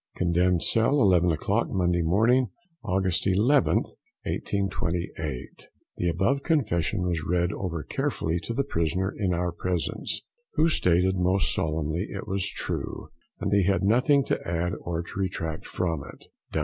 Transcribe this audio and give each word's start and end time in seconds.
Condemned 0.15 0.63
cell, 0.63 0.99
Eleven 0.99 1.31
o'clock, 1.31 1.69
Monday 1.69 2.01
morning, 2.01 2.49
August 2.83 3.27
11th, 3.27 3.85
1828. 4.25 5.67
The 5.97 6.09
above 6.09 6.41
confession 6.41 7.03
was 7.03 7.21
read 7.23 7.53
over 7.53 7.83
carefully 7.83 8.39
to 8.45 8.53
the 8.55 8.63
prisoner 8.63 9.13
in 9.15 9.31
our 9.31 9.51
presence, 9.51 10.23
who 10.55 10.69
stated 10.69 11.17
most 11.17 11.53
solemnly 11.53 12.07
it 12.09 12.27
was 12.27 12.49
true, 12.49 13.09
and 13.39 13.51
that 13.51 13.57
he 13.57 13.63
had 13.65 13.83
nothing 13.83 14.23
to 14.25 14.39
add 14.43 14.71
to 14.71 14.77
or 14.77 15.03
retract 15.15 15.67
from 15.67 16.03
it. 16.15 16.25